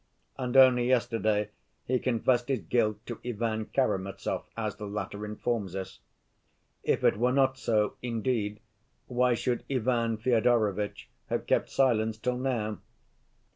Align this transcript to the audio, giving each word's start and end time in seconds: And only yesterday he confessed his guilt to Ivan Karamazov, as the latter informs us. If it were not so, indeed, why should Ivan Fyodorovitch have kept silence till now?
And 0.35 0.57
only 0.57 0.87
yesterday 0.87 1.49
he 1.85 1.99
confessed 1.99 2.47
his 2.47 2.61
guilt 2.63 3.05
to 3.05 3.19
Ivan 3.23 3.65
Karamazov, 3.67 4.45
as 4.57 4.77
the 4.77 4.87
latter 4.87 5.23
informs 5.25 5.75
us. 5.75 5.99
If 6.81 7.03
it 7.03 7.17
were 7.17 7.31
not 7.31 7.59
so, 7.59 7.97
indeed, 8.01 8.61
why 9.05 9.35
should 9.35 9.63
Ivan 9.69 10.17
Fyodorovitch 10.17 11.07
have 11.27 11.45
kept 11.45 11.69
silence 11.69 12.17
till 12.17 12.39
now? 12.39 12.79